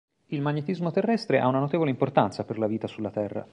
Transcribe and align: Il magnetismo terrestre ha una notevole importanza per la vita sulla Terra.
Il 0.29 0.41
magnetismo 0.41 0.89
terrestre 0.89 1.39
ha 1.39 1.47
una 1.47 1.59
notevole 1.59 1.91
importanza 1.91 2.43
per 2.43 2.57
la 2.57 2.65
vita 2.65 2.87
sulla 2.87 3.11
Terra. 3.11 3.47